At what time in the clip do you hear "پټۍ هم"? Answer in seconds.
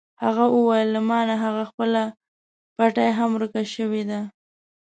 2.77-3.29